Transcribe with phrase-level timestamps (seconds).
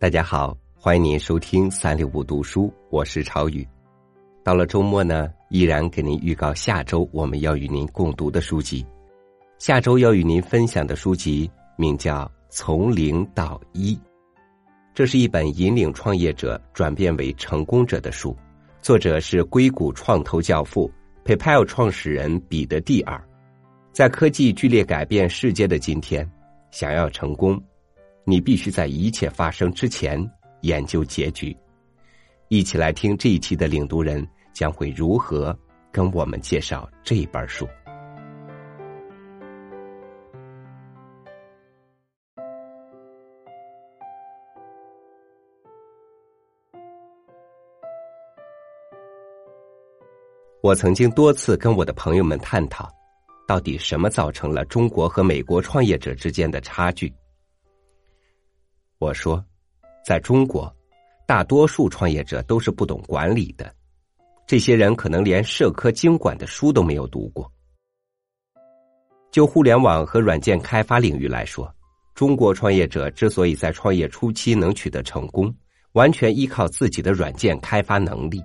[0.00, 3.68] 大家好，欢迎您收听三六五读书，我是超宇。
[4.42, 8.82] 到了周末呢，依然给您预告下周我们要与您共读的书籍。
[9.58, 13.94] 下周要与您分享的书籍名叫《从零到一》，
[14.94, 18.34] 这是一本引领创业者转变为成功者的书，
[18.80, 20.90] 作者是硅谷创投教父
[21.26, 23.22] PayPal 创始人彼得蒂尔。
[23.92, 26.26] 在科技剧烈改变世界的今天，
[26.70, 27.62] 想要成功。
[28.30, 30.24] 你必须在一切发生之前
[30.60, 31.56] 研究结局。
[32.46, 35.58] 一起来听这一期的领读人将会如何
[35.90, 37.68] 跟我们介绍这本书。
[50.62, 52.88] 我曾经多次跟我的朋友们探讨，
[53.48, 57.12] 到底什么造成了中国和美国创业者之间的差距。
[59.00, 59.42] 我说，
[60.04, 60.70] 在中国，
[61.26, 63.74] 大多数创业者都是不懂管理的，
[64.46, 67.50] 这些人可能连社科经管的书都没有读过。
[69.30, 71.74] 就互联网和软件开发领域来说，
[72.14, 75.50] 中国创业者之所以在创业初期能取得成功，
[75.92, 78.44] 完全依靠自己的软件开发能力。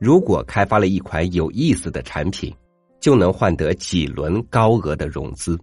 [0.00, 2.52] 如果开发了一款有意思的产品，
[2.98, 5.56] 就能换得几轮高额的融资。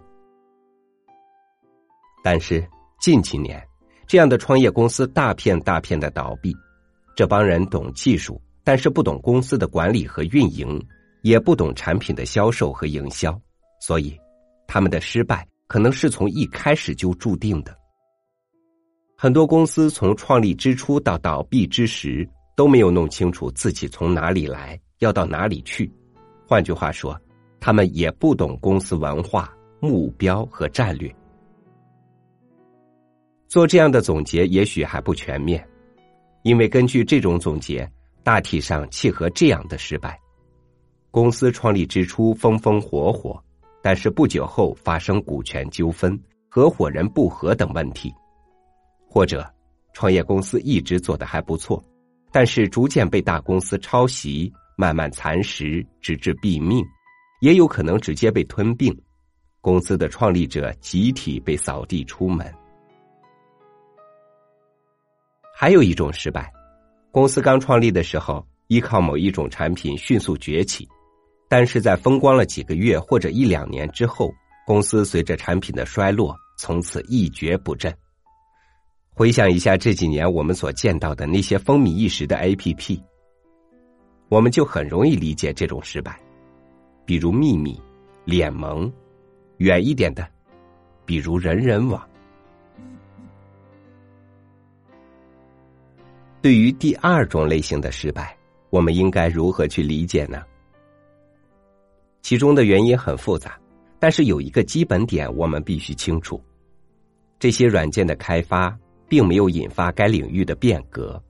[2.24, 2.66] 但是
[3.02, 3.62] 近几年，
[4.08, 6.56] 这样的创业公司大片大片的倒闭，
[7.14, 10.82] 这帮人懂技术，但是不懂公司的管理和运营，
[11.24, 13.38] 也不懂产品的销售和营销，
[13.82, 14.18] 所以
[14.66, 17.78] 他们的失败可能是从一开始就注定的。
[19.18, 25.92] 很多公司从创立之初到倒闭之时，都没有弄清楚自己从哪里来，要到哪里去。
[26.48, 27.20] 换句话说，
[27.60, 31.14] 他们也不懂公司文化、目标和战略。
[33.48, 35.66] 做这样的总结也许还不全面，
[36.44, 37.90] 因为根据这种总结，
[38.22, 40.20] 大体上契合这样的失败：
[41.12, 43.42] 公司创立之初风风火火，
[43.82, 46.20] 但是不久后发生股权纠纷、
[46.50, 48.12] 合伙人不和等问题；
[49.08, 49.50] 或者
[49.94, 51.82] 创业公司一直做的还不错，
[52.34, 56.84] 但是逐渐被大公司抄袭，慢慢蚕食，直至毙命；
[57.40, 58.94] 也有可能直接被吞并，
[59.62, 62.54] 公司的创立者集体被扫地出门。
[65.60, 66.54] 还有一种失败，
[67.10, 70.88] 公司刚创立的时候依靠某一种产品迅速崛起，
[71.50, 74.32] 但是在风光了几个月或者一两年之后，
[74.68, 77.92] 公司随着产品的衰落，从此一蹶不振。
[79.16, 83.02] 回想一下这几年我们所见到的那些风靡一时的 APP，
[84.30, 86.20] 我们就很容易理解这种失败，
[87.04, 87.82] 比如秘密、
[88.26, 88.94] 脸萌，
[89.58, 90.24] 远一点的，
[91.04, 92.08] 比如人人网。
[96.48, 98.34] 对于第二种类型的失败，
[98.70, 100.46] 我们应该如何去理解呢？
[102.22, 103.60] 其中的原因很复杂，
[104.00, 106.42] 但是有一个基本点我们必须清楚：
[107.38, 108.74] 这些软件的开发
[109.10, 111.22] 并没有引发该领域的变革，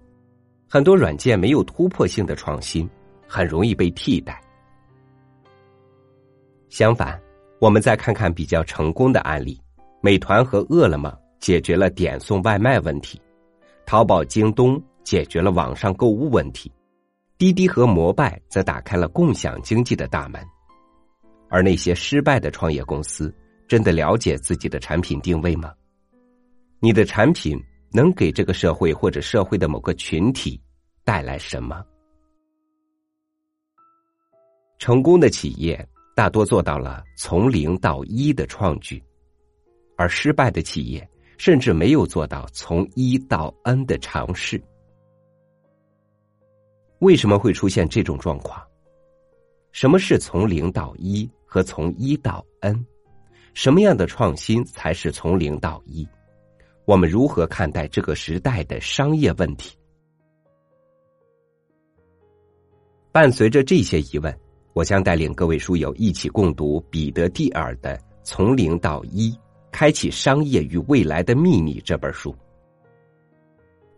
[0.69, 2.88] 很多软件没有突破性的创新，
[3.27, 4.39] 很容易被替代。
[6.69, 7.19] 相反，
[7.57, 9.59] 我们再看看比较成功的案例：
[10.00, 13.19] 美团和饿了么解决了点送外卖问题，
[13.83, 14.79] 淘宝、京东。
[15.07, 16.69] 解决了网上购物问题，
[17.38, 20.45] 滴滴和摩拜则打开了共享经济的大门。
[21.47, 23.34] 而那些失败的创业公司，
[23.69, 25.73] 真的了解自己的产品定位吗？
[26.81, 27.57] 你的产品
[27.90, 30.59] 能给这个社会或者社会的某个群体
[31.06, 31.81] 带来什么？
[34.78, 35.88] 成功的企业
[36.18, 39.01] 大多做到了从零到一的创举，
[39.95, 44.62] 而失败的企业甚至没有做到从一到 N 的尝试。
[46.99, 48.59] 为什么会出现这种状况？
[49.71, 52.83] 什么是从零到一和从一到 N？
[53.53, 56.07] 什么样的创新才是从零到一？
[56.85, 59.77] 我们如何看待这个时代的商业问题？
[63.11, 64.35] 伴随着这些疑问，
[64.73, 69.38] 我将带领各位书友一起共读彼得蒂尔的《从零到一：
[69.71, 72.35] 开启商业与未来的秘密》这本书。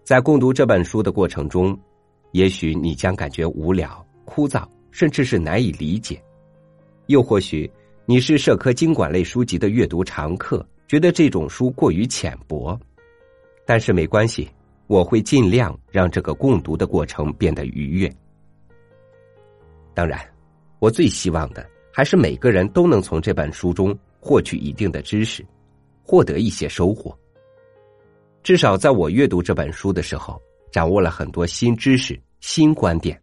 [0.03, 1.79] 在共读这本书的过程中。
[2.31, 6.17] 也许你将感觉无聊、枯燥，甚至是难以理解；
[7.07, 7.69] 又或许
[8.05, 12.79] 你是社科经管类书籍的阅读常客，觉得这种书过于浅薄。
[13.65, 14.49] 但是没关系，
[14.87, 18.11] 我会尽量让这个共读的过程变得愉悦。
[19.93, 20.19] 当然，
[20.79, 25.45] 我最希望的还是每个人都能从这本书中获取一定的知识，
[26.03, 27.15] 获得一些收获。
[28.41, 33.21] 至少在我阅读这本书的时候，掌握了很多新知识、新观点，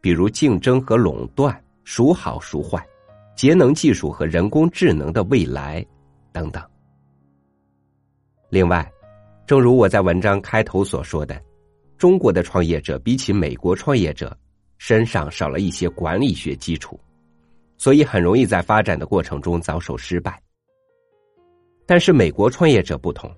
[0.00, 2.84] 比如竞争和垄断孰好孰坏，
[3.36, 5.84] 节能技术和人工智能的未来
[6.32, 6.62] 等等。
[8.50, 8.90] 另外，
[9.46, 11.40] 正如我在文章开头所说的，
[11.96, 14.36] 中国的创业者比起美国创业者
[14.78, 17.00] 身上少了一些管理学基础，
[17.78, 20.40] 所以很容易在发展的过程中遭受失败。
[21.86, 23.30] 但是美国创业者不同，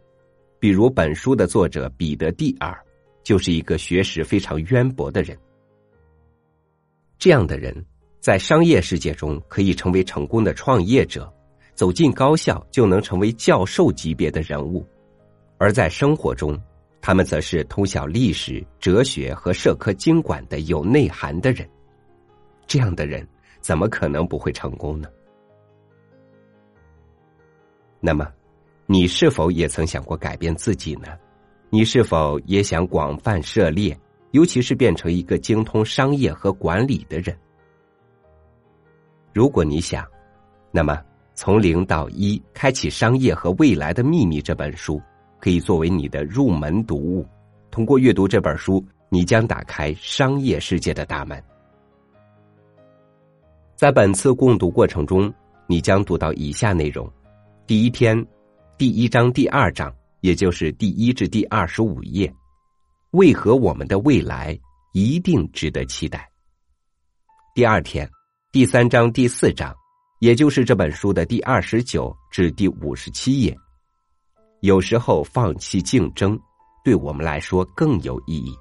[0.59, 2.84] 比如本书的作者彼得蒂尔，
[3.25, 5.37] 就是一个学识非常渊博的人。
[7.19, 7.75] 这样的人
[8.21, 11.33] 在商业世界中可以成为成功的创业者，
[11.75, 14.87] 走进高校就能成为教授级别的人物。
[15.57, 16.61] 而在生活中，
[17.01, 21.69] 他们则是通晓历史、哲学和社科经管的有内涵的人。
[22.67, 23.27] 这样的人
[23.61, 25.09] 怎么可能不会成功呢？
[28.01, 28.31] 那么，
[28.85, 31.09] 你是否也曾想过改变自己呢？
[31.75, 33.99] 你是否也想广泛涉猎，
[34.31, 37.37] 尤其是变成一个精通商业和管理的人？
[39.33, 40.07] 如果你想，
[40.71, 41.03] 那么
[41.35, 45.03] 从零到一，开启商业和未来的秘密这本书。
[45.41, 47.27] 可以作为你的入门读物，
[47.73, 51.43] 通过阅读这本书，你将打开商业世界的大门。
[53.75, 55.35] 在本次共读过程中，
[55.67, 57.11] 你将读到以下内容：
[57.67, 58.25] 第一篇，
[58.79, 59.93] 第一章第二章，
[60.25, 62.35] 也就是第一至第二十五页，
[63.11, 64.59] 为何我们的未来
[64.95, 66.27] 一定值得期待？
[67.55, 68.11] 第二天，
[68.51, 69.71] 第三章第四章，
[70.21, 73.55] 也就是这本书的第二十九至第五十七页。
[74.61, 76.41] 有时候放弃竞争，
[76.83, 78.57] 对我们来说更有意义。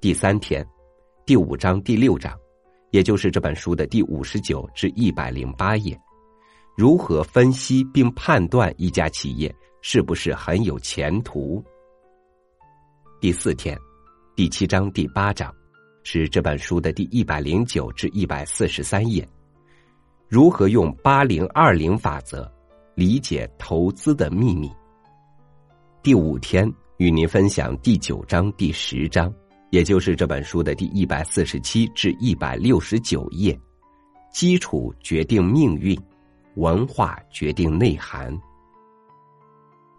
[0.00, 0.64] 第三天，
[1.26, 2.32] 第五章第六章，
[2.92, 6.00] 也就是这本书的第五十九至一百零八页，
[6.76, 9.52] 如何分析并判断一家企业
[9.86, 11.62] 是不是很有前途？
[13.20, 13.78] 第四天，
[14.34, 15.54] 第七章第八章，
[16.04, 19.28] 是这本书的第一百零九至一百四十三页，
[20.26, 22.50] 如何用八零二零法则？
[22.94, 24.72] 理解投资的秘密。
[26.02, 26.66] 第五天
[26.96, 29.30] 与您分享第九章第十章，
[29.68, 33.54] 也就是这本书的第一百四十七至一百六十九页。
[34.32, 35.94] 基础决定命运，
[36.54, 38.34] 文化决定内涵。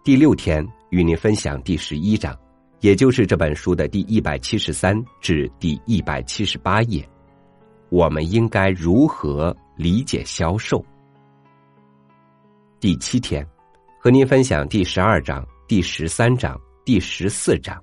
[0.06, 2.32] 第六天与您分享第十一章，
[2.78, 7.04] 也就是这本书的第一百七十三至第一百七十八页。
[7.88, 10.80] 我们应该如何理解销售？
[12.78, 13.44] 第七天，
[13.98, 17.76] 和您分享第十二章、第十三章、第十四章，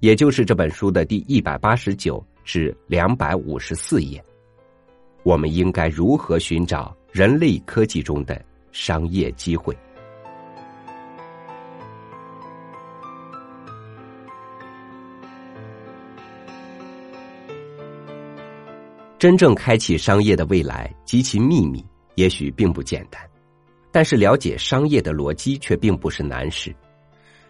[0.00, 4.24] 也就是这本书的第一百八十九至两百五十四页。
[5.22, 9.76] 我们应该如何寻找人类科技中的商业机会？
[19.22, 21.86] 真正开启商业的未来及其秘密，
[22.16, 23.22] 也许并不简单。
[23.92, 26.74] 但是了解商业的逻辑却并不是难事。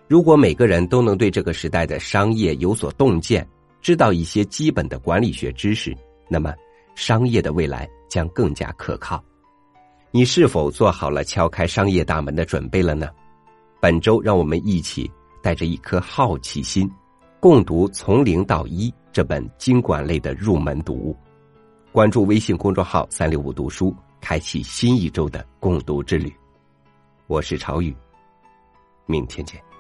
[0.07, 3.49] 如果每个人都能对这个时代的商业有所洞见，
[3.81, 5.97] 知道一些基本的管理学知识，
[6.29, 6.53] 那么
[6.95, 9.25] 商业的未来将更加可靠。
[10.11, 13.09] 你是否做好了敲开商业大门的准备了呢？
[13.81, 15.11] 本周让我们一起
[15.43, 16.87] 带着一颗好奇心，
[17.41, 21.17] 共读《从零到一》这本经管类的入门读物。
[21.93, 23.95] 关注微信公众号“三六五读书”。
[24.19, 26.33] 开启新一周的共读之旅，
[27.27, 27.95] 我是朝雨，
[29.05, 29.72] 明天见。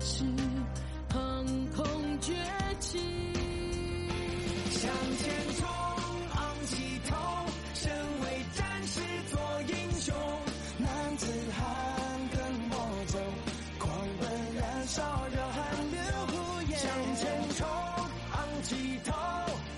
[0.00, 0.24] 翅，
[1.08, 1.84] 腾空
[2.20, 2.32] 崛
[2.80, 2.98] 起，
[4.70, 5.68] 向前冲，
[6.34, 7.16] 昂起头，
[7.74, 9.00] 身为战士
[9.30, 10.14] 做英雄，
[10.78, 11.26] 男子
[11.56, 11.64] 汉
[12.30, 12.38] 跟
[12.70, 13.18] 我走，
[13.78, 14.28] 狂奔
[14.60, 14.86] 燃。
[14.86, 15.02] 烧
[15.34, 16.00] 热汗流
[16.76, 17.26] 向前
[17.56, 18.62] 冲昂。
[18.62, 19.12] 起头，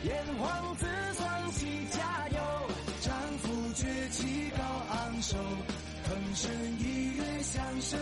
[0.05, 2.37] 炎黄子孙齐加油，
[3.01, 5.37] 战斧崛起高昂首，
[6.05, 7.99] 腾身一跃向胜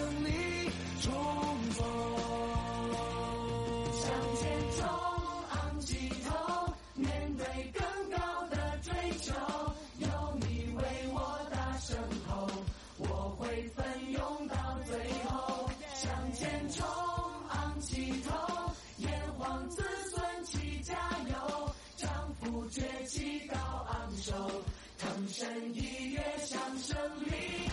[25.38, 27.65] 腾身一跃向胜利。